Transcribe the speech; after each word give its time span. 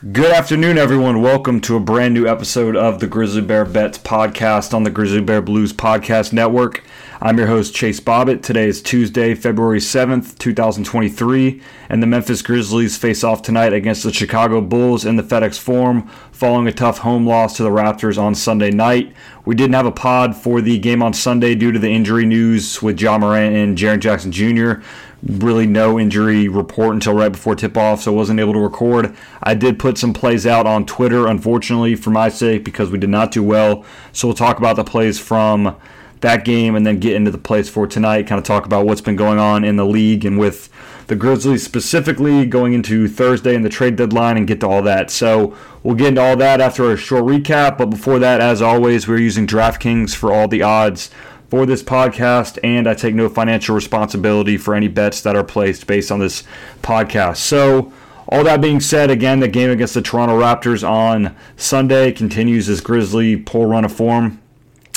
Good 0.00 0.32
afternoon, 0.32 0.78
everyone. 0.78 1.20
Welcome 1.20 1.60
to 1.60 1.76
a 1.76 1.80
brand 1.80 2.14
new 2.14 2.26
episode 2.26 2.74
of 2.74 3.00
the 3.00 3.06
Grizzly 3.06 3.42
Bear 3.42 3.66
Bets 3.66 3.98
podcast 3.98 4.72
on 4.72 4.84
the 4.84 4.90
Grizzly 4.90 5.20
Bear 5.20 5.42
Blues 5.42 5.74
Podcast 5.74 6.32
Network. 6.32 6.82
I'm 7.22 7.36
your 7.36 7.48
host, 7.48 7.74
Chase 7.74 8.00
Bobbitt. 8.00 8.42
Today 8.42 8.66
is 8.66 8.80
Tuesday, 8.80 9.34
February 9.34 9.78
7th, 9.78 10.38
2023, 10.38 11.60
and 11.90 12.02
the 12.02 12.06
Memphis 12.06 12.40
Grizzlies 12.40 12.96
face 12.96 13.22
off 13.22 13.42
tonight 13.42 13.74
against 13.74 14.04
the 14.04 14.12
Chicago 14.12 14.62
Bulls 14.62 15.04
in 15.04 15.16
the 15.16 15.22
FedEx 15.22 15.58
Forum 15.58 16.08
following 16.32 16.66
a 16.66 16.72
tough 16.72 17.00
home 17.00 17.26
loss 17.26 17.58
to 17.58 17.62
the 17.62 17.68
Raptors 17.68 18.16
on 18.16 18.34
Sunday 18.34 18.70
night. 18.70 19.12
We 19.44 19.54
didn't 19.54 19.74
have 19.74 19.84
a 19.84 19.92
pod 19.92 20.34
for 20.34 20.62
the 20.62 20.78
game 20.78 21.02
on 21.02 21.12
Sunday 21.12 21.54
due 21.54 21.72
to 21.72 21.78
the 21.78 21.90
injury 21.90 22.24
news 22.24 22.80
with 22.80 22.98
Ja 22.98 23.18
Morant 23.18 23.54
and 23.54 23.76
Jaren 23.76 24.00
Jackson 24.00 24.32
Jr 24.32 24.76
really 25.22 25.66
no 25.66 25.98
injury 25.98 26.48
report 26.48 26.94
until 26.94 27.12
right 27.12 27.32
before 27.32 27.54
tip 27.54 27.76
off, 27.76 28.00
so 28.00 28.12
I 28.12 28.16
wasn't 28.16 28.40
able 28.40 28.54
to 28.54 28.58
record. 28.58 29.14
I 29.42 29.52
did 29.52 29.78
put 29.78 29.98
some 29.98 30.14
plays 30.14 30.46
out 30.46 30.66
on 30.66 30.86
Twitter, 30.86 31.26
unfortunately, 31.26 31.94
for 31.94 32.08
my 32.08 32.30
sake, 32.30 32.64
because 32.64 32.90
we 32.90 32.96
did 32.96 33.10
not 33.10 33.30
do 33.30 33.42
well. 33.42 33.84
So 34.12 34.28
we'll 34.28 34.34
talk 34.34 34.56
about 34.56 34.76
the 34.76 34.84
plays 34.84 35.18
from 35.18 35.76
that 36.20 36.44
game 36.44 36.74
and 36.74 36.86
then 36.86 36.98
get 36.98 37.14
into 37.14 37.30
the 37.30 37.38
plays 37.38 37.68
for 37.68 37.86
tonight, 37.86 38.26
kind 38.26 38.38
of 38.38 38.44
talk 38.44 38.66
about 38.66 38.86
what's 38.86 39.00
been 39.00 39.16
going 39.16 39.38
on 39.38 39.64
in 39.64 39.76
the 39.76 39.86
league 39.86 40.24
and 40.24 40.38
with 40.38 40.68
the 41.06 41.16
Grizzlies 41.16 41.64
specifically 41.64 42.46
going 42.46 42.72
into 42.72 43.08
Thursday 43.08 43.54
and 43.56 43.64
the 43.64 43.68
trade 43.68 43.96
deadline 43.96 44.36
and 44.36 44.46
get 44.46 44.60
to 44.60 44.68
all 44.68 44.82
that. 44.82 45.10
So 45.10 45.56
we'll 45.82 45.96
get 45.96 46.08
into 46.08 46.22
all 46.22 46.36
that 46.36 46.60
after 46.60 46.92
a 46.92 46.96
short 46.96 47.24
recap. 47.24 47.78
But 47.78 47.86
before 47.86 48.18
that, 48.20 48.40
as 48.40 48.62
always, 48.62 49.08
we're 49.08 49.18
using 49.18 49.46
DraftKings 49.46 50.14
for 50.14 50.32
all 50.32 50.46
the 50.46 50.62
odds 50.62 51.10
for 51.48 51.66
this 51.66 51.82
podcast, 51.82 52.60
and 52.62 52.88
I 52.88 52.94
take 52.94 53.16
no 53.16 53.28
financial 53.28 53.74
responsibility 53.74 54.56
for 54.56 54.72
any 54.72 54.86
bets 54.86 55.20
that 55.22 55.34
are 55.34 55.42
placed 55.42 55.84
based 55.88 56.12
on 56.12 56.20
this 56.20 56.44
podcast. 56.80 57.38
So, 57.38 57.92
all 58.28 58.44
that 58.44 58.60
being 58.60 58.78
said, 58.78 59.10
again, 59.10 59.40
the 59.40 59.48
game 59.48 59.70
against 59.70 59.94
the 59.94 60.02
Toronto 60.02 60.38
Raptors 60.38 60.88
on 60.88 61.34
Sunday 61.56 62.12
continues 62.12 62.68
this 62.68 62.80
Grizzly 62.80 63.36
poor 63.36 63.66
run 63.66 63.84
of 63.84 63.92
form 63.92 64.40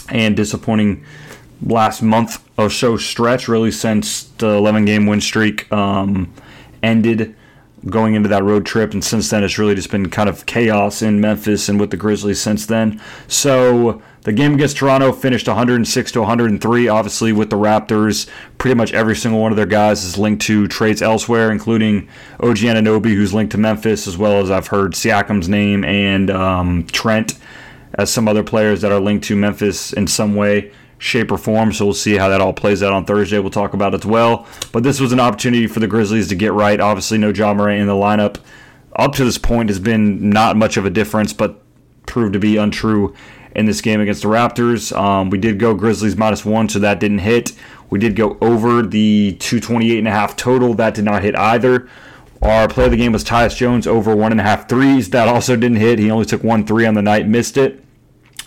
and 0.09 0.35
disappointing 0.35 1.03
last 1.65 2.01
month 2.01 2.43
or 2.57 2.69
so 2.69 2.97
stretch, 2.97 3.47
really 3.47 3.71
since 3.71 4.23
the 4.23 4.47
11 4.47 4.85
game 4.85 5.05
win 5.05 5.21
streak 5.21 5.71
um, 5.71 6.33
ended 6.81 7.35
going 7.85 8.15
into 8.15 8.29
that 8.29 8.43
road 8.43 8.65
trip. 8.65 8.93
And 8.93 9.03
since 9.03 9.29
then, 9.29 9.43
it's 9.43 9.57
really 9.57 9.75
just 9.75 9.91
been 9.91 10.09
kind 10.09 10.29
of 10.29 10.45
chaos 10.45 11.01
in 11.01 11.19
Memphis 11.19 11.67
and 11.69 11.79
with 11.79 11.91
the 11.91 11.97
Grizzlies 11.97 12.39
since 12.41 12.65
then. 12.65 13.01
So, 13.27 14.01
the 14.21 14.31
game 14.31 14.53
against 14.53 14.77
Toronto 14.77 15.11
finished 15.11 15.47
106 15.49 16.11
to 16.13 16.19
103. 16.21 16.87
Obviously, 16.87 17.33
with 17.33 17.49
the 17.49 17.57
Raptors, 17.57 18.29
pretty 18.57 18.73
much 18.73 18.93
every 18.93 19.17
single 19.17 19.41
one 19.41 19.51
of 19.51 19.57
their 19.57 19.65
guys 19.65 20.05
is 20.05 20.17
linked 20.17 20.43
to 20.43 20.65
trades 20.69 21.01
elsewhere, 21.01 21.51
including 21.51 22.07
OG 22.39 22.59
Anunoby, 22.59 23.13
who's 23.15 23.33
linked 23.33 23.51
to 23.51 23.57
Memphis, 23.57 24.07
as 24.07 24.17
well 24.17 24.39
as 24.39 24.49
I've 24.49 24.67
heard 24.67 24.93
Siakam's 24.93 25.49
name 25.49 25.83
and 25.83 26.29
um, 26.29 26.87
Trent 26.87 27.37
as 27.95 28.11
some 28.11 28.27
other 28.27 28.43
players 28.43 28.81
that 28.81 28.91
are 28.91 28.99
linked 28.99 29.25
to 29.25 29.35
Memphis 29.35 29.93
in 29.93 30.07
some 30.07 30.35
way, 30.35 30.71
shape, 30.97 31.31
or 31.31 31.37
form. 31.37 31.71
So 31.73 31.85
we'll 31.85 31.93
see 31.93 32.15
how 32.15 32.29
that 32.29 32.41
all 32.41 32.53
plays 32.53 32.81
out 32.81 32.93
on 32.93 33.05
Thursday. 33.05 33.39
We'll 33.39 33.51
talk 33.51 33.73
about 33.73 33.93
it 33.93 34.01
as 34.01 34.05
well. 34.05 34.47
But 34.71 34.83
this 34.83 34.99
was 34.99 35.11
an 35.11 35.19
opportunity 35.19 35.67
for 35.67 35.79
the 35.79 35.87
Grizzlies 35.87 36.27
to 36.29 36.35
get 36.35 36.53
right. 36.53 36.79
Obviously, 36.79 37.17
no 37.17 37.29
Ja 37.29 37.53
Morant 37.53 37.81
in 37.81 37.87
the 37.87 37.93
lineup 37.93 38.37
up 38.95 39.13
to 39.15 39.25
this 39.25 39.37
point 39.37 39.69
has 39.69 39.79
been 39.79 40.29
not 40.29 40.55
much 40.55 40.77
of 40.77 40.85
a 40.85 40.89
difference, 40.89 41.33
but 41.33 41.61
proved 42.05 42.33
to 42.33 42.39
be 42.39 42.57
untrue 42.57 43.13
in 43.55 43.65
this 43.65 43.81
game 43.81 44.01
against 44.01 44.21
the 44.23 44.27
Raptors. 44.27 44.95
Um, 44.95 45.29
we 45.29 45.37
did 45.37 45.59
go 45.59 45.73
Grizzlies 45.73 46.15
minus 46.17 46.45
one, 46.45 46.69
so 46.69 46.79
that 46.79 46.99
didn't 46.99 47.19
hit. 47.19 47.53
We 47.89 47.99
did 47.99 48.15
go 48.15 48.37
over 48.41 48.81
the 48.81 49.35
228 49.39 49.99
and 49.99 50.07
a 50.07 50.11
half 50.11 50.35
total. 50.35 50.73
That 50.73 50.95
did 50.95 51.05
not 51.05 51.21
hit 51.21 51.35
either. 51.35 51.87
Our 52.41 52.67
play 52.67 52.85
of 52.85 52.91
the 52.91 52.97
game 52.97 53.13
was 53.13 53.23
Tyus 53.23 53.55
Jones 53.55 53.87
over 53.87 54.15
one 54.15 54.31
and 54.31 54.41
a 54.41 54.43
half 54.43 54.67
threes. 54.67 55.11
That 55.11 55.27
also 55.27 55.55
didn't 55.55 55.77
hit. 55.77 55.99
He 55.99 56.11
only 56.11 56.25
took 56.25 56.43
one 56.43 56.65
three 56.65 56.85
on 56.85 56.93
the 56.93 57.01
night, 57.01 57.27
missed 57.27 57.57
it. 57.57 57.82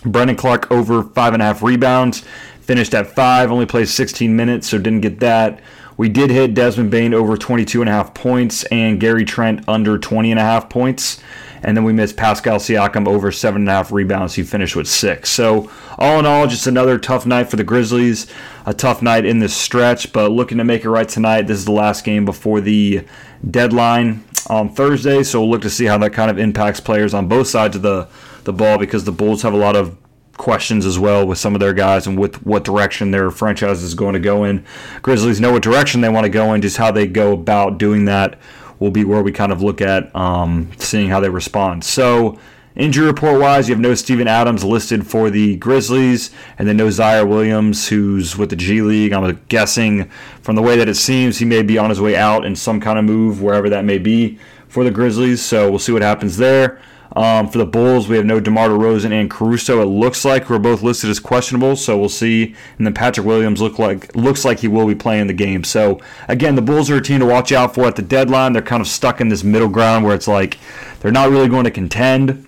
Brandon 0.05 0.35
Clarke 0.35 0.71
over 0.71 1.03
five 1.03 1.33
and 1.33 1.41
a 1.41 1.45
half 1.45 1.63
rebounds, 1.63 2.23
finished 2.61 2.93
at 2.93 3.07
five, 3.07 3.51
only 3.51 3.65
played 3.65 3.87
16 3.87 4.35
minutes, 4.35 4.69
so 4.69 4.77
didn't 4.77 5.01
get 5.01 5.19
that. 5.19 5.61
We 5.97 6.09
did 6.09 6.29
hit 6.29 6.53
Desmond 6.53 6.91
Bane 6.91 7.13
over 7.13 7.35
22 7.37 7.81
and 7.81 7.89
a 7.89 7.93
half 7.93 8.13
points 8.13 8.63
and 8.65 8.99
Gary 8.99 9.25
Trent 9.25 9.67
under 9.67 9.97
20 9.97 10.29
and 10.31 10.39
a 10.39 10.43
half 10.43 10.69
points. 10.69 11.19
And 11.67 11.75
then 11.75 11.83
we 11.83 11.91
missed 11.91 12.15
Pascal 12.15 12.59
Siakam 12.59 13.09
over 13.09 13.29
seven 13.29 13.63
and 13.63 13.69
a 13.69 13.73
half 13.73 13.91
rebounds. 13.91 14.35
He 14.35 14.43
finished 14.43 14.77
with 14.77 14.87
six. 14.87 15.29
So, 15.29 15.69
all 15.97 16.17
in 16.17 16.25
all, 16.25 16.47
just 16.47 16.65
another 16.65 16.97
tough 16.97 17.25
night 17.25 17.49
for 17.49 17.57
the 17.57 17.65
Grizzlies. 17.65 18.25
A 18.65 18.73
tough 18.73 19.01
night 19.01 19.25
in 19.25 19.39
this 19.39 19.53
stretch, 19.53 20.13
but 20.13 20.31
looking 20.31 20.59
to 20.59 20.63
make 20.63 20.85
it 20.85 20.89
right 20.89 21.09
tonight. 21.09 21.41
This 21.41 21.57
is 21.57 21.65
the 21.65 21.73
last 21.73 22.05
game 22.05 22.23
before 22.23 22.61
the 22.61 23.05
deadline 23.51 24.23
on 24.49 24.69
Thursday. 24.69 25.23
So, 25.23 25.41
we'll 25.41 25.49
look 25.49 25.61
to 25.63 25.69
see 25.69 25.83
how 25.83 25.97
that 25.97 26.13
kind 26.13 26.31
of 26.31 26.39
impacts 26.39 26.79
players 26.79 27.13
on 27.13 27.27
both 27.27 27.47
sides 27.47 27.75
of 27.75 27.81
the, 27.81 28.07
the 28.45 28.53
ball 28.53 28.77
because 28.77 29.03
the 29.03 29.11
Bulls 29.11 29.41
have 29.41 29.53
a 29.53 29.57
lot 29.57 29.75
of 29.75 29.97
questions 30.37 30.85
as 30.85 30.97
well 30.97 31.27
with 31.27 31.37
some 31.37 31.53
of 31.53 31.59
their 31.59 31.73
guys 31.73 32.07
and 32.07 32.17
with 32.17 32.45
what 32.45 32.63
direction 32.63 33.11
their 33.11 33.29
franchise 33.29 33.83
is 33.83 33.93
going 33.93 34.13
to 34.13 34.19
go 34.19 34.45
in. 34.45 34.63
Grizzlies 35.01 35.41
know 35.41 35.51
what 35.51 35.63
direction 35.63 35.99
they 35.99 36.07
want 36.07 36.23
to 36.23 36.29
go 36.29 36.53
in, 36.53 36.61
just 36.61 36.77
how 36.77 36.91
they 36.91 37.07
go 37.07 37.33
about 37.33 37.77
doing 37.77 38.05
that 38.05 38.39
will 38.79 38.91
be 38.91 39.03
where 39.03 39.21
we 39.21 39.31
kind 39.31 39.51
of 39.51 39.61
look 39.61 39.81
at 39.81 40.15
um, 40.15 40.71
seeing 40.77 41.09
how 41.09 41.19
they 41.19 41.29
respond. 41.29 41.83
So, 41.83 42.39
injury 42.75 43.07
report 43.07 43.41
wise, 43.41 43.67
you 43.67 43.73
have 43.73 43.81
no 43.81 43.95
Steven 43.95 44.27
Adams 44.27 44.63
listed 44.63 45.07
for 45.07 45.29
the 45.29 45.57
Grizzlies, 45.57 46.31
and 46.57 46.67
then 46.67 46.77
no 46.77 46.87
Ziaire 46.87 47.27
Williams, 47.27 47.87
who's 47.87 48.37
with 48.37 48.49
the 48.49 48.55
G 48.55 48.81
League. 48.81 49.13
I'm 49.13 49.39
guessing 49.49 50.09
from 50.41 50.55
the 50.55 50.61
way 50.61 50.77
that 50.77 50.87
it 50.87 50.95
seems, 50.95 51.39
he 51.39 51.45
may 51.45 51.63
be 51.63 51.77
on 51.77 51.89
his 51.89 51.99
way 51.99 52.15
out 52.15 52.45
in 52.45 52.55
some 52.55 52.79
kind 52.79 52.99
of 52.99 53.05
move, 53.05 53.41
wherever 53.41 53.69
that 53.69 53.85
may 53.85 53.97
be 53.97 54.39
for 54.67 54.83
the 54.83 54.91
Grizzlies. 54.91 55.41
So, 55.41 55.69
we'll 55.69 55.79
see 55.79 55.91
what 55.91 56.01
happens 56.01 56.37
there. 56.37 56.79
Um, 57.17 57.49
for 57.49 57.57
the 57.57 57.65
Bulls, 57.65 58.07
we 58.07 58.15
have 58.15 58.27
no 58.27 58.39
DeMar 58.39 58.69
DeRozan 58.69 59.11
and 59.11 59.27
Caruso. 59.27 59.81
It 59.81 59.85
looks 59.85 60.23
like 60.23 60.51
we're 60.51 60.59
both 60.59 60.83
listed 60.83 61.09
as 61.09 61.19
questionable, 61.19 61.75
so 61.75 61.97
we'll 61.97 62.09
see. 62.09 62.53
And 62.77 62.85
then 62.85 62.93
Patrick 62.93 63.25
Williams 63.25 63.59
look 63.59 63.79
like 63.79 64.15
looks 64.15 64.45
like 64.45 64.59
he 64.59 64.67
will 64.67 64.85
be 64.85 64.93
playing 64.93 65.25
the 65.25 65.33
game. 65.33 65.63
So 65.63 65.99
again, 66.27 66.53
the 66.53 66.61
Bulls 66.61 66.91
are 66.91 66.97
a 66.97 67.01
team 67.01 67.19
to 67.21 67.25
watch 67.25 67.51
out 67.51 67.73
for 67.73 67.85
at 67.87 67.95
the 67.95 68.03
deadline. 68.03 68.53
They're 68.53 68.61
kind 68.61 68.81
of 68.81 68.87
stuck 68.87 69.19
in 69.19 69.29
this 69.29 69.43
middle 69.43 69.67
ground 69.67 70.05
where 70.05 70.13
it's 70.13 70.27
like 70.27 70.59
they're 70.99 71.11
not 71.11 71.31
really 71.31 71.49
going 71.49 71.63
to 71.63 71.71
contend. 71.71 72.47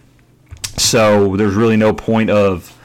So 0.77 1.35
there's 1.35 1.55
really 1.55 1.75
no 1.75 1.91
point 1.91 2.29
of, 2.29 2.77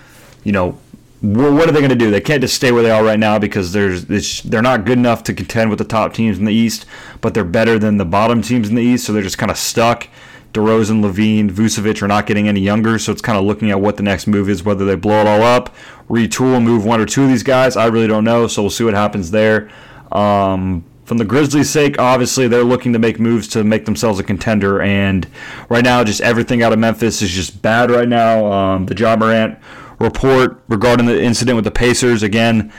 you 0.42 0.52
know, 0.52 0.78
what 1.20 1.68
are 1.68 1.72
they 1.72 1.80
going 1.80 1.90
to 1.90 1.96
do? 1.96 2.10
They 2.10 2.22
can't 2.22 2.40
just 2.40 2.54
stay 2.54 2.72
where 2.72 2.82
they 2.82 2.90
are 2.90 3.04
right 3.04 3.18
now 3.18 3.38
because 3.38 3.72
there's 3.72 4.06
they're 4.40 4.62
not 4.62 4.86
good 4.86 4.96
enough 4.96 5.22
to 5.24 5.34
contend 5.34 5.68
with 5.68 5.78
the 5.80 5.84
top 5.84 6.14
teams 6.14 6.38
in 6.38 6.46
the 6.46 6.54
East, 6.54 6.86
but 7.20 7.34
they're 7.34 7.44
better 7.44 7.78
than 7.78 7.98
the 7.98 8.06
bottom 8.06 8.40
teams 8.40 8.70
in 8.70 8.74
the 8.74 8.82
East, 8.82 9.04
so 9.04 9.12
they're 9.12 9.22
just 9.22 9.36
kind 9.36 9.50
of 9.50 9.58
stuck. 9.58 10.08
DeRozan, 10.54 11.02
LaVine, 11.02 11.50
Vucevic 11.50 12.00
are 12.00 12.08
not 12.08 12.26
getting 12.26 12.48
any 12.48 12.60
younger, 12.60 12.98
so 12.98 13.10
it's 13.10 13.20
kind 13.20 13.36
of 13.36 13.44
looking 13.44 13.70
at 13.72 13.80
what 13.80 13.96
the 13.96 14.04
next 14.04 14.28
move 14.28 14.48
is, 14.48 14.62
whether 14.62 14.84
they 14.84 14.94
blow 14.94 15.20
it 15.20 15.26
all 15.26 15.42
up, 15.42 15.74
retool, 16.08 16.62
move 16.62 16.84
one 16.84 17.00
or 17.00 17.06
two 17.06 17.24
of 17.24 17.28
these 17.28 17.42
guys. 17.42 17.76
I 17.76 17.86
really 17.86 18.06
don't 18.06 18.24
know, 18.24 18.46
so 18.46 18.62
we'll 18.62 18.70
see 18.70 18.84
what 18.84 18.94
happens 18.94 19.32
there. 19.32 19.68
Um, 20.12 20.84
from 21.04 21.18
the 21.18 21.24
Grizzlies' 21.24 21.68
sake, 21.68 21.98
obviously 21.98 22.46
they're 22.46 22.64
looking 22.64 22.92
to 22.92 22.98
make 23.00 23.18
moves 23.18 23.48
to 23.48 23.64
make 23.64 23.84
themselves 23.84 24.20
a 24.20 24.22
contender, 24.22 24.80
and 24.80 25.26
right 25.68 25.84
now, 25.84 26.04
just 26.04 26.20
everything 26.20 26.62
out 26.62 26.72
of 26.72 26.78
Memphis 26.78 27.20
is 27.20 27.30
just 27.30 27.60
bad 27.60 27.90
right 27.90 28.08
now. 28.08 28.50
Um, 28.50 28.86
the 28.86 28.96
Ja 28.96 29.16
Morant 29.16 29.58
report 29.98 30.62
regarding 30.68 31.06
the 31.06 31.20
incident 31.20 31.56
with 31.56 31.64
the 31.64 31.72
Pacers, 31.72 32.22
again, 32.22 32.72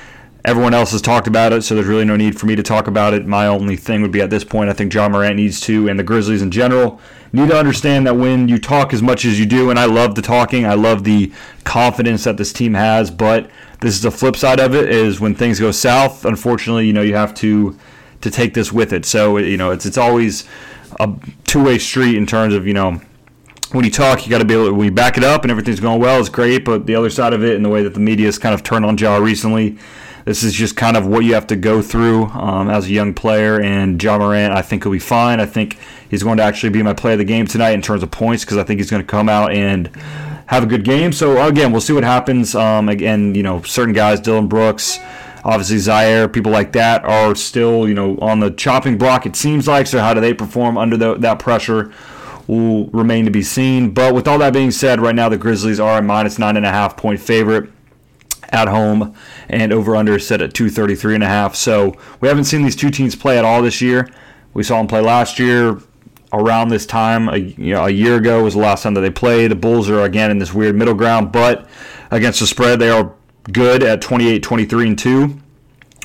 Everyone 0.45 0.75
else 0.75 0.91
has 0.91 1.01
talked 1.01 1.27
about 1.27 1.53
it, 1.53 1.63
so 1.63 1.73
there's 1.73 1.87
really 1.87 2.05
no 2.05 2.15
need 2.15 2.39
for 2.39 2.45
me 2.45 2.55
to 2.55 2.61
talk 2.61 2.87
about 2.87 3.15
it. 3.15 3.25
My 3.25 3.47
only 3.47 3.75
thing 3.75 4.03
would 4.03 4.11
be 4.11 4.21
at 4.21 4.29
this 4.29 4.43
point, 4.43 4.69
I 4.69 4.73
think 4.73 4.93
Ja 4.93 5.09
Morant 5.09 5.37
needs 5.37 5.59
to, 5.61 5.89
and 5.89 5.97
the 5.97 6.03
Grizzlies 6.03 6.43
in 6.43 6.51
general, 6.51 7.01
need 7.33 7.49
to 7.49 7.57
understand 7.57 8.05
that 8.05 8.15
when 8.15 8.47
you 8.47 8.59
talk 8.59 8.93
as 8.93 9.01
much 9.01 9.25
as 9.25 9.39
you 9.39 9.47
do, 9.47 9.71
and 9.71 9.79
I 9.79 9.85
love 9.85 10.13
the 10.13 10.21
talking, 10.21 10.65
I 10.65 10.75
love 10.75 11.03
the 11.03 11.33
confidence 11.63 12.23
that 12.25 12.37
this 12.37 12.53
team 12.53 12.75
has, 12.75 13.09
but 13.09 13.49
this 13.81 13.95
is 13.95 14.03
the 14.03 14.11
flip 14.11 14.35
side 14.35 14.59
of 14.59 14.75
it 14.75 14.87
is 14.89 15.19
when 15.19 15.33
things 15.33 15.59
go 15.59 15.71
south, 15.71 16.25
unfortunately, 16.25 16.85
you 16.85 16.93
know, 16.93 17.01
you 17.01 17.15
have 17.15 17.33
to 17.35 17.77
to 18.21 18.31
take 18.31 18.53
this 18.53 18.71
with 18.71 18.93
it. 18.93 19.05
So, 19.05 19.37
you 19.37 19.57
know, 19.57 19.71
it's 19.71 19.85
it's 19.85 19.97
always 19.97 20.45
a 20.99 21.11
two-way 21.45 21.77
street 21.77 22.15
in 22.15 22.25
terms 22.25 22.53
of, 22.53 22.65
you 22.65 22.73
know, 22.73 23.01
when 23.71 23.83
you 23.83 23.91
talk, 23.91 24.25
you 24.25 24.29
got 24.29 24.39
to 24.39 24.45
be 24.45 24.53
able 24.53 24.67
to, 24.67 24.73
when 24.73 24.85
you 24.85 24.91
back 24.91 25.17
it 25.17 25.23
up 25.23 25.43
and 25.43 25.51
everything's 25.51 25.79
going 25.79 25.99
well, 25.99 26.19
it's 26.19 26.29
great. 26.29 26.63
But 26.63 26.85
the 26.85 26.95
other 26.95 27.09
side 27.09 27.33
of 27.33 27.43
it 27.43 27.55
and 27.55 27.65
the 27.65 27.69
way 27.69 27.83
that 27.83 27.93
the 27.93 27.99
media 27.99 28.27
has 28.27 28.37
kind 28.37 28.55
of 28.55 28.63
turned 28.63 28.85
on 28.85 28.97
Ja 28.97 29.17
recently, 29.17 29.77
this 30.25 30.43
is 30.43 30.53
just 30.53 30.75
kind 30.75 30.97
of 30.97 31.05
what 31.05 31.23
you 31.23 31.35
have 31.35 31.47
to 31.47 31.55
go 31.55 31.83
through 31.83 32.25
um, 32.25 32.67
as 32.67 32.85
a 32.85 32.89
young 32.89 33.13
player. 33.13 33.61
And 33.61 34.01
Ja 34.01 34.17
Morant, 34.17 34.53
I 34.53 34.63
think, 34.63 34.83
will 34.83 34.91
be 34.91 34.99
fine. 34.99 35.39
I 35.39 35.45
think 35.45 35.77
he's 36.09 36.23
going 36.23 36.37
to 36.37 36.43
actually 36.43 36.71
be 36.71 36.81
my 36.81 36.93
play 36.93 37.13
of 37.13 37.19
the 37.19 37.25
game 37.25 37.45
tonight 37.45 37.71
in 37.71 37.81
terms 37.81 38.01
of 38.01 38.09
points 38.09 38.43
because 38.43 38.57
I 38.57 38.63
think 38.63 38.79
he's 38.79 38.89
going 38.89 39.03
to 39.03 39.07
come 39.07 39.29
out 39.29 39.53
and 39.53 39.87
have 40.47 40.63
a 40.63 40.65
good 40.65 40.83
game. 40.83 41.11
So 41.11 41.45
again, 41.45 41.71
we'll 41.71 41.81
see 41.81 41.93
what 41.93 42.03
happens. 42.03 42.55
Um, 42.55 42.89
again, 42.89 43.35
you 43.35 43.43
know, 43.43 43.61
certain 43.61 43.93
guys, 43.93 44.19
Dillon 44.19 44.47
Brooks. 44.47 44.99
Obviously, 45.43 45.77
Ziaire, 45.77 46.31
people 46.31 46.51
like 46.51 46.71
that 46.71 47.05
are 47.05 47.35
still, 47.35 47.87
you 47.87 47.93
know, 47.93 48.17
on 48.17 48.39
the 48.39 48.49
chopping 48.49 48.97
block. 48.97 49.27
It 49.27 49.35
seems 49.35 49.67
like. 49.67 49.85
So, 49.85 49.99
how 49.99 50.15
do 50.15 50.19
they 50.19 50.33
perform 50.33 50.75
under 50.75 50.97
the, 50.97 51.15
that 51.15 51.39
pressure? 51.39 51.93
will 52.47 52.85
remain 52.89 53.25
to 53.25 53.31
be 53.31 53.41
seen. 53.41 53.89
But 53.89 54.13
with 54.13 54.27
all 54.27 54.37
that 54.37 54.53
being 54.53 54.69
said, 54.69 54.99
right 54.99 55.15
now 55.15 55.29
the 55.29 55.37
Grizzlies 55.37 55.79
are 55.79 55.97
a 55.97 56.01
minus 56.03 56.37
nine 56.37 56.57
and 56.57 56.65
a 56.65 56.69
half 56.69 56.95
point 56.95 57.19
favorite 57.19 57.71
at 58.55 58.67
home 58.67 59.13
and 59.49 59.71
over 59.73 59.95
under 59.95 60.17
set 60.17 60.41
at 60.41 60.53
233 60.53 61.15
and 61.15 61.23
a 61.23 61.27
half. 61.27 61.55
So 61.55 61.93
we 62.21 62.27
haven't 62.27 62.45
seen 62.45 62.63
these 62.63 62.75
two 62.75 62.89
teams 62.89 63.15
play 63.15 63.37
at 63.37 63.45
all 63.45 63.61
this 63.61 63.81
year. 63.81 64.09
We 64.53 64.63
saw 64.63 64.77
them 64.77 64.87
play 64.87 65.01
last 65.01 65.37
year. 65.37 65.79
around 66.33 66.69
this 66.69 66.85
time, 66.85 67.29
a, 67.29 67.37
you 67.37 67.73
know, 67.73 67.85
a 67.85 67.89
year 67.89 68.15
ago 68.17 68.43
was 68.43 68.55
the 68.55 68.59
last 68.59 68.83
time 68.83 68.93
that 68.95 69.01
they 69.01 69.09
played. 69.09 69.51
The 69.51 69.55
Bulls 69.55 69.89
are 69.89 70.01
again 70.01 70.31
in 70.31 70.39
this 70.39 70.53
weird 70.53 70.75
middle 70.75 70.93
ground, 70.93 71.31
but 71.31 71.67
against 72.11 72.39
the 72.39 72.47
spread, 72.47 72.79
they 72.79 72.89
are 72.89 73.13
good 73.51 73.83
at 73.83 74.01
28, 74.01 74.41
23, 74.41 74.87
and 74.87 74.99
2 74.99 75.41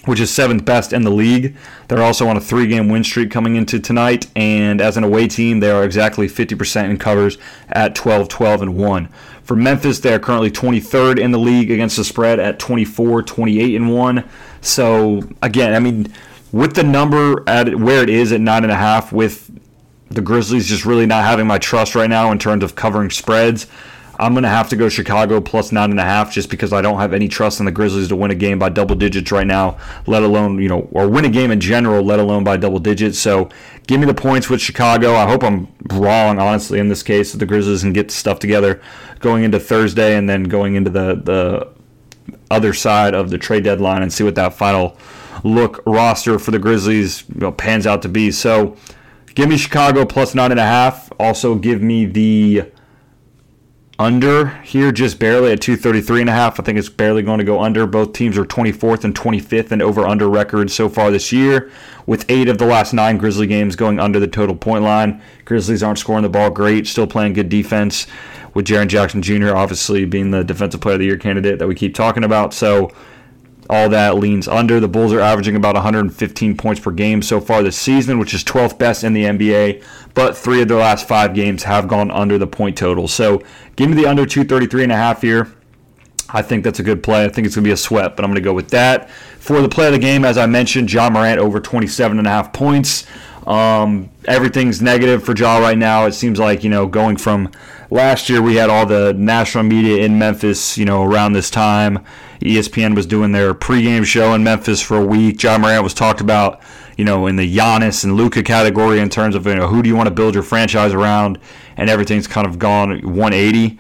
which 0.04 0.20
is 0.20 0.32
seventh 0.32 0.64
best 0.64 0.92
in 0.92 1.02
the 1.02 1.10
league. 1.10 1.56
They're 1.88 2.02
also 2.02 2.28
on 2.28 2.36
a 2.36 2.40
three 2.40 2.66
game 2.66 2.88
win 2.88 3.04
streak 3.04 3.30
coming 3.30 3.56
into 3.56 3.78
tonight, 3.78 4.26
and 4.34 4.80
as 4.80 4.96
an 4.96 5.04
away 5.04 5.28
team, 5.28 5.60
they 5.60 5.70
are 5.70 5.84
exactly 5.84 6.26
50% 6.26 6.90
in 6.90 6.98
covers 6.98 7.38
at 7.68 7.94
12, 7.94 8.28
12, 8.28 8.62
and 8.62 8.76
1. 8.76 9.08
For 9.42 9.56
Memphis, 9.56 9.98
they 10.00 10.12
are 10.12 10.18
currently 10.18 10.50
23rd 10.50 11.18
in 11.18 11.32
the 11.32 11.38
league 11.38 11.70
against 11.70 11.96
the 11.96 12.04
spread 12.04 12.38
at 12.38 12.58
24, 12.58 13.22
28, 13.22 13.74
and 13.74 13.94
1. 13.94 14.28
So, 14.60 15.22
again, 15.42 15.74
I 15.74 15.78
mean, 15.78 16.12
with 16.52 16.74
the 16.74 16.82
number 16.82 17.42
at 17.48 17.74
where 17.76 18.02
it 18.02 18.10
is 18.10 18.32
at 18.32 18.40
9.5, 18.40 19.12
with 19.12 19.50
the 20.10 20.20
Grizzlies 20.20 20.68
just 20.68 20.84
really 20.84 21.06
not 21.06 21.24
having 21.24 21.46
my 21.46 21.58
trust 21.58 21.94
right 21.94 22.10
now 22.10 22.32
in 22.32 22.38
terms 22.38 22.64
of 22.64 22.74
covering 22.74 23.10
spreads. 23.10 23.66
I'm 24.18 24.34
going 24.34 24.42
to 24.42 24.50
have 24.50 24.68
to 24.68 24.76
go 24.76 24.90
Chicago 24.90 25.40
plus 25.40 25.72
nine 25.72 25.90
and 25.90 25.98
a 25.98 26.04
half 26.04 26.30
just 26.30 26.50
because 26.50 26.74
I 26.74 26.82
don't 26.82 26.98
have 26.98 27.14
any 27.14 27.26
trust 27.26 27.58
in 27.58 27.64
the 27.64 27.72
Grizzlies 27.72 28.08
to 28.08 28.16
win 28.16 28.30
a 28.30 28.34
game 28.34 28.58
by 28.58 28.68
double 28.68 28.94
digits 28.94 29.32
right 29.32 29.46
now, 29.46 29.78
let 30.06 30.22
alone, 30.22 30.60
you 30.60 30.68
know, 30.68 30.88
or 30.90 31.08
win 31.08 31.24
a 31.24 31.30
game 31.30 31.50
in 31.50 31.58
general, 31.58 32.04
let 32.04 32.18
alone 32.18 32.44
by 32.44 32.58
double 32.58 32.80
digits. 32.80 33.18
So 33.18 33.48
give 33.90 33.98
me 33.98 34.06
the 34.06 34.14
points 34.14 34.48
with 34.48 34.60
Chicago. 34.60 35.16
I 35.16 35.28
hope 35.28 35.42
I'm 35.42 35.66
wrong, 35.90 36.38
honestly, 36.38 36.78
in 36.78 36.86
this 36.86 37.02
case, 37.02 37.32
that 37.32 37.38
the 37.38 37.46
Grizzlies 37.46 37.82
can 37.82 37.92
get 37.92 38.12
stuff 38.12 38.38
together 38.38 38.80
going 39.18 39.42
into 39.42 39.58
Thursday 39.58 40.14
and 40.16 40.28
then 40.28 40.44
going 40.44 40.76
into 40.76 40.90
the, 40.90 41.16
the 41.16 41.68
other 42.52 42.72
side 42.72 43.14
of 43.14 43.30
the 43.30 43.36
trade 43.36 43.64
deadline 43.64 44.02
and 44.02 44.12
see 44.12 44.22
what 44.22 44.36
that 44.36 44.54
final 44.54 44.96
look 45.42 45.82
roster 45.86 46.38
for 46.38 46.52
the 46.52 46.58
Grizzlies 46.60 47.24
you 47.30 47.40
know, 47.40 47.50
pans 47.50 47.84
out 47.84 48.00
to 48.02 48.08
be. 48.08 48.30
So 48.30 48.76
give 49.34 49.48
me 49.48 49.56
Chicago 49.56 50.04
plus 50.04 50.36
nine 50.36 50.52
and 50.52 50.60
a 50.60 50.64
half. 50.64 51.10
Also 51.18 51.56
give 51.56 51.82
me 51.82 52.06
the 52.06 52.70
under 54.00 54.48
here 54.62 54.90
just 54.90 55.18
barely 55.18 55.52
at 55.52 55.60
233 55.60 56.22
and 56.22 56.30
a 56.30 56.32
half. 56.32 56.58
I 56.58 56.62
think 56.62 56.78
it's 56.78 56.88
barely 56.88 57.22
going 57.22 57.36
to 57.36 57.44
go 57.44 57.60
under. 57.60 57.86
Both 57.86 58.14
teams 58.14 58.38
are 58.38 58.46
24th 58.46 59.04
and 59.04 59.14
25th 59.14 59.72
in 59.72 59.82
over 59.82 60.06
under 60.06 60.26
records 60.26 60.72
so 60.72 60.88
far 60.88 61.10
this 61.10 61.32
year, 61.32 61.70
with 62.06 62.24
eight 62.30 62.48
of 62.48 62.56
the 62.56 62.64
last 62.64 62.94
nine 62.94 63.18
Grizzly 63.18 63.46
games 63.46 63.76
going 63.76 64.00
under 64.00 64.18
the 64.18 64.26
total 64.26 64.56
point 64.56 64.84
line. 64.84 65.20
Grizzlies 65.44 65.82
aren't 65.82 65.98
scoring 65.98 66.22
the 66.22 66.30
ball 66.30 66.48
great, 66.48 66.86
still 66.86 67.06
playing 67.06 67.34
good 67.34 67.50
defense, 67.50 68.06
with 68.54 68.66
Jaren 68.66 68.88
Jackson 68.88 69.20
Jr. 69.20 69.54
obviously 69.54 70.06
being 70.06 70.30
the 70.30 70.44
defensive 70.44 70.80
player 70.80 70.94
of 70.94 71.00
the 71.00 71.04
year 71.04 71.18
candidate 71.18 71.58
that 71.58 71.68
we 71.68 71.74
keep 71.74 71.94
talking 71.94 72.24
about. 72.24 72.54
So 72.54 72.90
all 73.70 73.88
that 73.88 74.16
leans 74.16 74.48
under. 74.48 74.80
The 74.80 74.88
Bulls 74.88 75.12
are 75.12 75.20
averaging 75.20 75.54
about 75.54 75.76
115 75.76 76.56
points 76.56 76.80
per 76.80 76.90
game 76.90 77.22
so 77.22 77.40
far 77.40 77.62
this 77.62 77.78
season, 77.78 78.18
which 78.18 78.34
is 78.34 78.42
12th 78.42 78.76
best 78.78 79.04
in 79.04 79.12
the 79.12 79.24
NBA. 79.24 79.84
But 80.12 80.36
three 80.36 80.60
of 80.60 80.66
their 80.66 80.78
last 80.78 81.06
five 81.06 81.34
games 81.34 81.62
have 81.62 81.86
gone 81.86 82.10
under 82.10 82.36
the 82.36 82.48
point 82.48 82.76
total. 82.76 83.06
So 83.06 83.42
give 83.76 83.88
me 83.88 83.94
the 83.94 84.06
under 84.06 84.26
233 84.26 84.82
and 84.82 84.92
a 84.92 84.96
half 84.96 85.22
here. 85.22 85.52
I 86.28 86.42
think 86.42 86.64
that's 86.64 86.80
a 86.80 86.82
good 86.82 87.02
play. 87.02 87.24
I 87.24 87.28
think 87.28 87.46
it's 87.46 87.54
going 87.54 87.62
to 87.62 87.68
be 87.68 87.72
a 87.72 87.76
sweat, 87.76 88.16
but 88.16 88.24
I'm 88.24 88.30
going 88.30 88.42
to 88.42 88.44
go 88.44 88.54
with 88.54 88.70
that. 88.70 89.08
For 89.38 89.62
the 89.62 89.68
play 89.68 89.86
of 89.86 89.92
the 89.92 89.98
game, 90.00 90.24
as 90.24 90.36
I 90.36 90.46
mentioned, 90.46 90.92
Ja 90.92 91.08
Morant 91.08 91.38
over 91.38 91.60
27 91.60 92.18
and 92.18 92.26
a 92.26 92.30
half 92.30 92.52
points. 92.52 93.06
Um, 93.46 94.10
everything's 94.26 94.82
negative 94.82 95.24
for 95.24 95.34
Ja 95.34 95.58
right 95.58 95.78
now. 95.78 96.06
It 96.06 96.12
seems 96.12 96.40
like, 96.40 96.64
you 96.64 96.70
know, 96.70 96.86
going 96.86 97.16
from 97.16 97.50
last 97.90 98.28
year, 98.28 98.40
we 98.40 98.56
had 98.56 98.70
all 98.70 98.86
the 98.86 99.12
national 99.14 99.64
media 99.64 100.04
in 100.04 100.18
Memphis, 100.18 100.78
you 100.78 100.84
know, 100.84 101.02
around 101.02 101.32
this 101.32 101.50
time 101.50 102.04
ESPN 102.40 102.96
was 102.96 103.06
doing 103.06 103.32
their 103.32 103.52
pregame 103.52 104.04
show 104.04 104.32
in 104.32 104.42
Memphis 104.42 104.80
for 104.80 104.96
a 104.96 105.04
week. 105.04 105.42
Ja 105.42 105.58
Morant 105.58 105.82
was 105.82 105.92
talked 105.92 106.20
about, 106.20 106.60
you 106.96 107.04
know, 107.04 107.26
in 107.26 107.36
the 107.36 107.56
Giannis 107.56 108.02
and 108.02 108.16
Luka 108.16 108.42
category 108.42 108.98
in 108.98 109.10
terms 109.10 109.34
of 109.34 109.46
you 109.46 109.54
know 109.54 109.66
who 109.66 109.82
do 109.82 109.88
you 109.88 109.96
want 109.96 110.06
to 110.06 110.14
build 110.14 110.34
your 110.34 110.42
franchise 110.42 110.94
around, 110.94 111.38
and 111.76 111.90
everything's 111.90 112.26
kind 112.26 112.46
of 112.46 112.58
gone 112.58 113.00
180. 113.02 113.78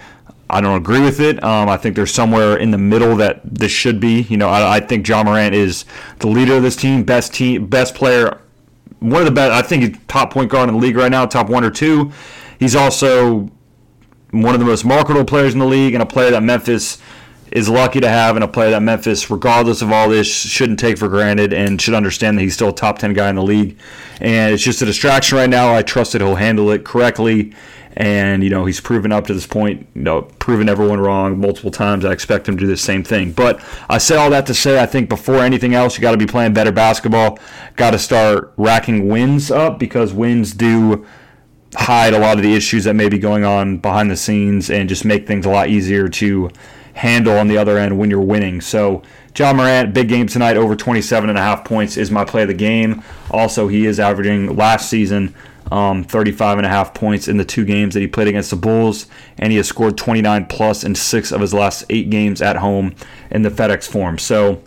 I 0.50 0.60
don't 0.60 0.76
agree 0.76 1.00
with 1.00 1.20
it. 1.20 1.42
Um, 1.42 1.68
I 1.68 1.76
think 1.76 1.96
there's 1.96 2.12
somewhere 2.12 2.56
in 2.56 2.70
the 2.70 2.78
middle 2.78 3.16
that 3.16 3.40
this 3.44 3.70
should 3.70 4.00
be. 4.00 4.22
You 4.22 4.36
know, 4.36 4.48
I, 4.48 4.76
I 4.76 4.80
think 4.80 5.08
Ja 5.08 5.22
Morant 5.22 5.54
is 5.54 5.84
the 6.18 6.26
leader 6.26 6.54
of 6.56 6.62
this 6.62 6.76
team, 6.76 7.04
best 7.04 7.32
team, 7.32 7.66
best 7.66 7.94
player, 7.94 8.40
one 8.98 9.22
of 9.22 9.26
the 9.26 9.32
best. 9.32 9.52
I 9.52 9.62
think 9.66 9.84
he's 9.84 9.96
top 10.06 10.32
point 10.32 10.50
guard 10.50 10.68
in 10.68 10.74
the 10.74 10.80
league 10.80 10.96
right 10.96 11.10
now, 11.10 11.24
top 11.24 11.48
one 11.48 11.64
or 11.64 11.70
two. 11.70 12.12
He's 12.58 12.76
also 12.76 13.48
one 14.30 14.54
of 14.54 14.60
the 14.60 14.66
most 14.66 14.84
marketable 14.84 15.24
players 15.24 15.52
in 15.52 15.58
the 15.58 15.66
league 15.66 15.94
and 15.94 16.02
a 16.02 16.06
player 16.06 16.30
that 16.30 16.42
Memphis 16.42 16.98
is 17.52 17.68
lucky 17.68 18.00
to 18.00 18.08
have 18.08 18.36
and 18.36 18.44
a 18.44 18.48
player 18.48 18.70
that 18.70 18.82
Memphis, 18.82 19.28
regardless 19.30 19.82
of 19.82 19.90
all 19.90 20.08
this, 20.08 20.28
shouldn't 20.28 20.78
take 20.78 20.98
for 20.98 21.08
granted 21.08 21.52
and 21.52 21.80
should 21.80 21.94
understand 21.94 22.38
that 22.38 22.42
he's 22.42 22.54
still 22.54 22.68
a 22.68 22.74
top 22.74 22.98
10 22.98 23.12
guy 23.12 23.28
in 23.28 23.36
the 23.36 23.42
league. 23.42 23.76
And 24.20 24.54
it's 24.54 24.62
just 24.62 24.82
a 24.82 24.84
distraction 24.84 25.36
right 25.36 25.50
now. 25.50 25.74
I 25.74 25.82
trust 25.82 26.12
that 26.12 26.20
he'll 26.20 26.36
handle 26.36 26.70
it 26.70 26.84
correctly. 26.84 27.52
And, 27.96 28.44
you 28.44 28.50
know, 28.50 28.66
he's 28.66 28.80
proven 28.80 29.10
up 29.10 29.26
to 29.26 29.34
this 29.34 29.48
point, 29.48 29.88
you 29.94 30.02
know, 30.02 30.22
proven 30.22 30.68
everyone 30.68 31.00
wrong 31.00 31.40
multiple 31.40 31.72
times. 31.72 32.04
I 32.04 32.12
expect 32.12 32.48
him 32.48 32.56
to 32.56 32.60
do 32.60 32.68
the 32.68 32.76
same 32.76 33.02
thing. 33.02 33.32
But 33.32 33.60
I 33.88 33.98
say 33.98 34.16
all 34.16 34.30
that 34.30 34.46
to 34.46 34.54
say, 34.54 34.80
I 34.80 34.86
think 34.86 35.08
before 35.08 35.38
anything 35.38 35.74
else, 35.74 35.96
you 35.96 36.02
got 36.02 36.12
to 36.12 36.16
be 36.16 36.26
playing 36.26 36.54
better 36.54 36.70
basketball. 36.70 37.40
Got 37.74 37.90
to 37.90 37.98
start 37.98 38.52
racking 38.56 39.08
wins 39.08 39.50
up 39.50 39.80
because 39.80 40.12
wins 40.12 40.54
do 40.54 41.04
hide 41.74 42.14
a 42.14 42.18
lot 42.18 42.36
of 42.36 42.42
the 42.42 42.54
issues 42.54 42.84
that 42.84 42.94
may 42.94 43.08
be 43.08 43.18
going 43.18 43.44
on 43.44 43.78
behind 43.78 44.10
the 44.10 44.16
scenes 44.16 44.70
and 44.70 44.88
just 44.88 45.04
make 45.04 45.26
things 45.26 45.46
a 45.46 45.50
lot 45.50 45.68
easier 45.68 46.08
to 46.08 46.50
handle 46.94 47.38
on 47.38 47.48
the 47.48 47.56
other 47.56 47.78
end 47.78 47.98
when 47.98 48.10
you're 48.10 48.20
winning. 48.20 48.60
So 48.60 49.02
Ja 49.36 49.52
Morant, 49.52 49.94
big 49.94 50.08
game 50.08 50.26
tonight, 50.26 50.56
over 50.56 50.74
27 50.74 51.30
and 51.30 51.38
a 51.38 51.42
half 51.42 51.64
points 51.64 51.96
is 51.96 52.10
my 52.10 52.24
play 52.24 52.42
of 52.42 52.48
the 52.48 52.54
game. 52.54 53.02
Also, 53.30 53.68
he 53.68 53.86
is 53.86 54.00
averaging 54.00 54.56
last 54.56 54.90
season 54.90 55.34
um, 55.70 56.02
35 56.02 56.58
and 56.58 56.66
a 56.66 56.70
half 56.70 56.94
points 56.94 57.28
in 57.28 57.36
the 57.36 57.44
two 57.44 57.64
games 57.64 57.94
that 57.94 58.00
he 58.00 58.06
played 58.06 58.28
against 58.28 58.50
the 58.50 58.56
Bulls, 58.56 59.06
and 59.38 59.52
he 59.52 59.56
has 59.56 59.68
scored 59.68 59.96
29 59.96 60.46
plus 60.46 60.82
in 60.82 60.94
six 60.94 61.30
of 61.30 61.40
his 61.40 61.54
last 61.54 61.84
eight 61.90 62.10
games 62.10 62.42
at 62.42 62.56
home 62.56 62.94
in 63.30 63.42
the 63.42 63.50
FedEx 63.50 63.88
Forum. 63.88 64.18
So, 64.18 64.62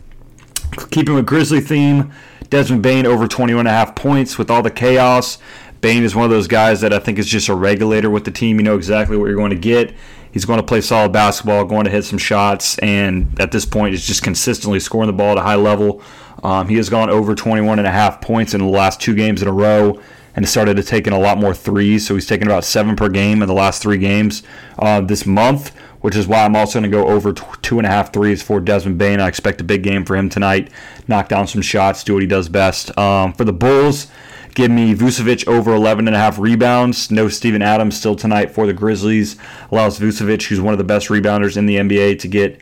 keeping 0.92 1.16
with 1.16 1.26
Grizzly 1.26 1.60
theme, 1.60 2.14
Desmond 2.50 2.84
Bane 2.84 3.06
over 3.06 3.28
21 3.28 3.62
and 3.62 3.68
a 3.68 3.72
half 3.72 3.96
points 3.96 4.38
with 4.38 4.50
all 4.50 4.62
the 4.62 4.72
chaos. 4.72 5.40
Bane 5.84 6.04
is 6.04 6.16
one 6.16 6.24
of 6.24 6.32
those 6.32 6.48
guys 6.48 6.80
that 6.80 6.94
I 6.94 7.00
think 7.00 7.20
is 7.20 7.28
just 7.28 7.50
a 7.50 7.54
regulator 7.54 8.10
with 8.10 8.24
the 8.24 8.32
team. 8.32 8.58
You 8.58 8.64
know 8.64 8.78
exactly 8.78 9.18
what 9.18 9.26
you're 9.26 9.36
going 9.36 9.50
to 9.50 9.58
get. 9.58 9.94
He's 10.32 10.46
going 10.46 10.62
to 10.62 10.66
play 10.66 10.80
solid 10.80 11.12
basketball, 11.12 11.66
going 11.66 11.84
to 11.84 11.92
hit 11.92 12.06
some 12.06 12.18
shots, 12.18 12.78
and 12.78 13.38
at 13.38 13.52
this 13.52 13.66
point, 13.66 13.94
is 13.94 14.08
just 14.08 14.24
consistently 14.24 14.80
scoring 14.80 15.08
the 15.08 15.14
ball 15.14 15.34
at 15.34 15.40
a 15.40 15.42
high 15.42 15.56
level. 15.56 16.02
Um, 16.42 16.70
he 16.70 16.78
has 16.78 16.90
gone 16.90 17.10
over 17.10 17.36
21 17.36 17.80
and 17.80 17.88
a 17.88 17.92
half 17.92 18.22
points 18.22 18.54
in 18.54 18.62
the 18.62 18.68
last 18.68 19.02
two 19.02 19.14
games 19.14 19.42
in 19.42 19.50
a 19.50 19.52
row 19.52 20.00
and 20.38 20.48
started 20.48 20.78
to 20.78 20.84
take 20.84 21.06
in 21.06 21.12
a 21.12 21.20
lot 21.20 21.38
more 21.38 21.54
threes. 21.54 22.08
So 22.08 22.14
he's 22.14 22.28
taken 22.28 22.48
about 22.48 22.64
seven 22.64 22.96
per 22.96 23.10
game 23.10 23.42
in 23.42 23.50
the 23.50 23.54
last 23.54 23.82
three 23.82 23.98
games 23.98 24.42
uh, 24.80 25.02
this 25.02 25.26
month, 25.26 25.76
which 26.00 26.16
is 26.16 26.30
why 26.30 26.46
I'm 26.46 26.56
also 26.56 26.80
going 26.80 26.90
to 26.90 26.98
go 26.98 27.10
over 27.10 27.34
two 27.34 27.78
and 27.78 27.86
a 27.86 27.90
half 27.90 28.14
threes 28.14 28.42
for 28.42 28.62
Desmond 28.62 28.98
Bane. 29.00 29.20
I 29.20 29.28
expect 29.28 29.60
a 29.60 29.66
big 29.66 29.84
game 29.84 30.06
for 30.06 30.16
him 30.16 30.30
tonight. 30.30 30.72
Knock 31.10 31.28
down 31.28 31.46
some 31.46 31.62
shots, 31.62 32.06
do 32.06 32.14
what 32.14 32.24
he 32.24 32.28
does 32.28 32.48
best. 32.48 32.98
Um, 32.98 33.34
for 33.34 33.44
the 33.44 33.52
Bulls, 33.52 34.08
Give 34.54 34.70
me 34.70 34.94
Vucevic 34.94 35.48
over 35.48 35.74
11 35.74 36.08
and 36.08 36.16
a 36.16 36.20
half 36.20 36.38
rebounds. 36.38 37.10
No 37.10 37.28
Steven 37.28 37.62
Adams 37.62 37.98
still 37.98 38.16
tonight 38.16 38.52
for 38.52 38.68
the 38.68 38.74
Grizzlies. 38.74 39.36
Allows 39.72 40.00
Vucevic, 40.00 40.48
who's 40.48 40.62
one 40.62 40.74
of 40.74 40.78
the 40.78 40.84
best 40.84 41.08
rebounders 41.08 41.58
in 41.58 41.66
the 41.66 41.78
NBA, 41.78 42.20
to 42.20 42.28
get 42.28 42.62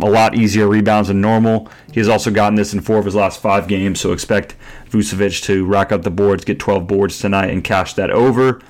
a 0.00 0.08
lot 0.08 0.34
easier 0.34 0.66
rebounds 0.68 1.08
than 1.08 1.20
normal. 1.20 1.68
He 1.92 2.00
has 2.00 2.08
also 2.08 2.30
gotten 2.30 2.54
this 2.54 2.72
in 2.72 2.80
four 2.80 2.98
of 2.98 3.04
his 3.04 3.14
last 3.14 3.40
five 3.40 3.68
games, 3.68 4.00
so 4.00 4.12
expect 4.12 4.54
Vucevic 4.90 5.42
to 5.44 5.66
rack 5.66 5.92
up 5.92 6.02
the 6.02 6.10
boards, 6.10 6.44
get 6.44 6.58
12 6.58 6.86
boards 6.86 7.18
tonight, 7.18 7.50
and 7.50 7.62
cash 7.62 7.94
that 7.94 8.10
over. 8.10 8.60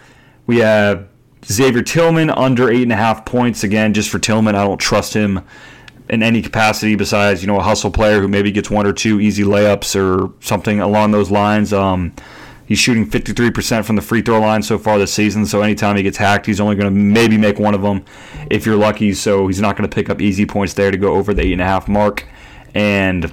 We 0.46 0.58
have 0.58 1.08
Xavier 1.44 1.82
Tillman 1.82 2.30
under 2.30 2.70
eight 2.70 2.82
and 2.82 2.92
a 2.92 2.96
half 2.96 3.24
points. 3.24 3.62
Again, 3.62 3.94
just 3.94 4.10
for 4.10 4.18
Tillman, 4.18 4.54
I 4.54 4.64
don't 4.64 4.78
trust 4.78 5.14
him 5.14 5.44
in 6.08 6.22
any 6.22 6.40
capacity 6.40 6.94
besides 6.96 7.42
you 7.42 7.46
know 7.46 7.58
a 7.58 7.62
hustle 7.62 7.90
player 7.90 8.20
who 8.20 8.28
maybe 8.28 8.50
gets 8.50 8.70
one 8.70 8.86
or 8.86 8.92
two 8.92 9.20
easy 9.20 9.44
layups 9.44 9.94
or 9.94 10.32
something 10.40 10.80
along 10.80 11.10
those 11.12 11.30
lines. 11.30 11.72
Um, 11.72 12.14
He's 12.68 12.78
shooting 12.78 13.08
53% 13.08 13.86
from 13.86 13.96
the 13.96 14.02
free 14.02 14.20
throw 14.20 14.40
line 14.40 14.62
so 14.62 14.78
far 14.78 14.98
this 14.98 15.12
season. 15.12 15.46
So 15.46 15.62
anytime 15.62 15.96
he 15.96 16.02
gets 16.02 16.18
hacked, 16.18 16.44
he's 16.44 16.60
only 16.60 16.76
going 16.76 16.92
to 16.92 16.94
maybe 16.94 17.38
make 17.38 17.58
one 17.58 17.72
of 17.72 17.80
them 17.80 18.04
if 18.50 18.66
you're 18.66 18.76
lucky. 18.76 19.14
So 19.14 19.46
he's 19.46 19.58
not 19.58 19.74
going 19.74 19.88
to 19.88 19.94
pick 19.94 20.10
up 20.10 20.20
easy 20.20 20.44
points 20.44 20.74
there 20.74 20.90
to 20.90 20.98
go 20.98 21.14
over 21.14 21.32
the 21.32 21.40
eight 21.40 21.52
and 21.52 21.62
a 21.62 21.64
half 21.64 21.88
mark. 21.88 22.26
And 22.74 23.32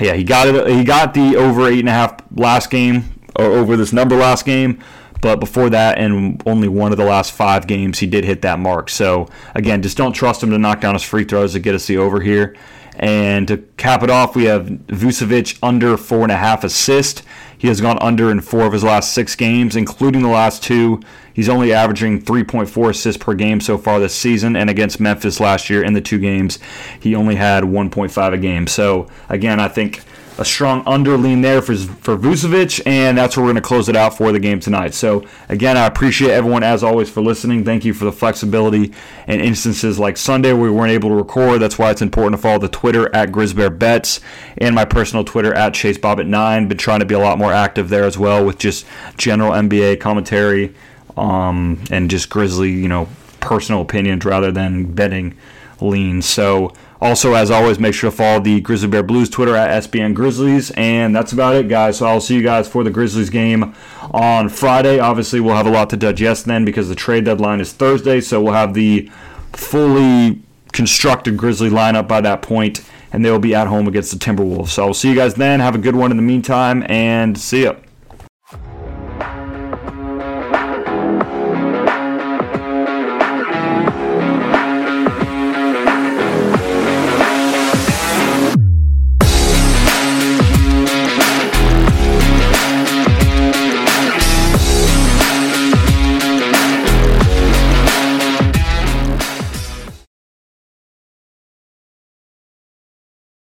yeah, 0.00 0.14
he 0.14 0.24
got 0.24 0.48
it. 0.48 0.68
He 0.68 0.84
got 0.84 1.12
the 1.12 1.36
over 1.36 1.68
eight 1.68 1.80
and 1.80 1.88
a 1.90 1.92
half 1.92 2.16
last 2.34 2.70
game 2.70 3.20
or 3.38 3.44
over 3.44 3.76
this 3.76 3.92
number 3.92 4.16
last 4.16 4.46
game. 4.46 4.82
But 5.20 5.38
before 5.38 5.68
that, 5.68 5.98
and 5.98 6.42
only 6.46 6.68
one 6.68 6.92
of 6.92 6.98
the 6.98 7.04
last 7.04 7.32
five 7.32 7.66
games, 7.66 7.98
he 7.98 8.06
did 8.06 8.24
hit 8.24 8.40
that 8.40 8.58
mark. 8.58 8.88
So 8.88 9.28
again, 9.54 9.82
just 9.82 9.98
don't 9.98 10.14
trust 10.14 10.42
him 10.42 10.48
to 10.50 10.58
knock 10.58 10.80
down 10.80 10.94
his 10.94 11.02
free 11.02 11.24
throws 11.24 11.52
to 11.52 11.58
get 11.58 11.74
us 11.74 11.86
the 11.86 11.98
over 11.98 12.20
here. 12.20 12.56
And 12.98 13.46
to 13.48 13.58
cap 13.76 14.02
it 14.02 14.10
off, 14.10 14.34
we 14.34 14.44
have 14.44 14.66
Vucevic 14.66 15.58
under 15.62 15.96
four 15.96 16.22
and 16.22 16.32
a 16.32 16.36
half 16.36 16.64
assist. 16.64 17.22
He 17.58 17.68
has 17.68 17.80
gone 17.80 17.98
under 18.00 18.30
in 18.30 18.40
four 18.40 18.62
of 18.62 18.72
his 18.72 18.84
last 18.84 19.12
six 19.12 19.34
games, 19.34 19.76
including 19.76 20.22
the 20.22 20.28
last 20.28 20.62
two. 20.62 21.00
He's 21.32 21.48
only 21.48 21.72
averaging 21.72 22.22
3.4 22.22 22.90
assists 22.90 23.22
per 23.22 23.34
game 23.34 23.60
so 23.60 23.76
far 23.76 24.00
this 24.00 24.14
season, 24.14 24.56
and 24.56 24.70
against 24.70 25.00
Memphis 25.00 25.40
last 25.40 25.68
year 25.68 25.82
in 25.82 25.92
the 25.92 26.00
two 26.00 26.18
games, 26.18 26.58
he 26.98 27.14
only 27.14 27.34
had 27.34 27.64
1.5 27.64 28.32
a 28.32 28.38
game. 28.38 28.66
So 28.66 29.08
again, 29.28 29.60
I 29.60 29.68
think 29.68 30.02
a 30.38 30.44
strong 30.44 30.82
under 30.86 31.16
lean 31.16 31.40
there 31.40 31.62
for, 31.62 31.74
for 31.76 32.16
Vucevic, 32.16 32.82
and 32.86 33.16
that's 33.16 33.36
where 33.36 33.44
we're 33.44 33.52
going 33.52 33.62
to 33.62 33.66
close 33.66 33.88
it 33.88 33.96
out 33.96 34.16
for 34.16 34.32
the 34.32 34.38
game 34.38 34.60
tonight. 34.60 34.92
So, 34.92 35.24
again, 35.48 35.76
I 35.76 35.86
appreciate 35.86 36.30
everyone, 36.30 36.62
as 36.62 36.82
always, 36.82 37.08
for 37.08 37.22
listening. 37.22 37.64
Thank 37.64 37.84
you 37.84 37.94
for 37.94 38.04
the 38.04 38.12
flexibility 38.12 38.92
and 39.26 39.40
instances 39.40 39.98
like 39.98 40.16
Sunday 40.16 40.52
where 40.52 40.70
we 40.70 40.70
weren't 40.70 40.92
able 40.92 41.08
to 41.08 41.14
record. 41.14 41.62
That's 41.62 41.78
why 41.78 41.90
it's 41.90 42.02
important 42.02 42.34
to 42.34 42.42
follow 42.42 42.58
the 42.58 42.68
Twitter 42.68 43.14
at 43.14 43.30
GrizzBearBets 43.30 44.20
and 44.58 44.74
my 44.74 44.84
personal 44.84 45.24
Twitter 45.24 45.54
at 45.54 45.72
ChaseBobbitt9. 45.72 46.68
Been 46.68 46.78
trying 46.78 47.00
to 47.00 47.06
be 47.06 47.14
a 47.14 47.18
lot 47.18 47.38
more 47.38 47.52
active 47.52 47.88
there 47.88 48.04
as 48.04 48.18
well 48.18 48.44
with 48.44 48.58
just 48.58 48.84
general 49.16 49.52
NBA 49.52 50.00
commentary 50.00 50.74
um, 51.16 51.82
and 51.90 52.10
just 52.10 52.28
Grizzly, 52.28 52.70
you 52.70 52.88
know, 52.88 53.08
personal 53.40 53.80
opinions 53.80 54.24
rather 54.24 54.52
than 54.52 54.92
betting 54.92 55.36
lean. 55.80 56.20
So, 56.20 56.74
also, 57.00 57.34
as 57.34 57.50
always, 57.50 57.78
make 57.78 57.94
sure 57.94 58.10
to 58.10 58.16
follow 58.16 58.40
the 58.40 58.60
Grizzly 58.60 58.88
Bear 58.88 59.02
Blues 59.02 59.28
Twitter 59.28 59.54
at 59.54 59.84
SBN 59.84 60.14
Grizzlies. 60.14 60.70
And 60.72 61.14
that's 61.14 61.32
about 61.32 61.54
it, 61.54 61.68
guys. 61.68 61.98
So 61.98 62.06
I'll 62.06 62.20
see 62.20 62.36
you 62.36 62.42
guys 62.42 62.68
for 62.68 62.84
the 62.84 62.90
Grizzlies 62.90 63.30
game 63.30 63.74
on 64.12 64.48
Friday. 64.48 64.98
Obviously, 64.98 65.40
we'll 65.40 65.56
have 65.56 65.66
a 65.66 65.70
lot 65.70 65.90
to 65.90 65.96
digest 65.96 66.46
then 66.46 66.64
because 66.64 66.88
the 66.88 66.94
trade 66.94 67.24
deadline 67.24 67.60
is 67.60 67.72
Thursday. 67.72 68.20
So 68.20 68.42
we'll 68.42 68.54
have 68.54 68.74
the 68.74 69.10
fully 69.52 70.40
constructed 70.72 71.36
Grizzly 71.36 71.70
lineup 71.70 72.08
by 72.08 72.20
that 72.22 72.42
point, 72.42 72.82
and 73.12 73.24
they 73.24 73.30
will 73.30 73.38
be 73.38 73.54
at 73.54 73.66
home 73.66 73.88
against 73.88 74.12
the 74.12 74.18
Timberwolves. 74.18 74.68
So 74.68 74.86
I'll 74.86 74.94
see 74.94 75.10
you 75.10 75.14
guys 75.14 75.34
then. 75.34 75.60
Have 75.60 75.74
a 75.74 75.78
good 75.78 75.96
one 75.96 76.10
in 76.10 76.16
the 76.16 76.22
meantime, 76.22 76.82
and 76.88 77.38
see 77.38 77.64
ya. 77.64 77.74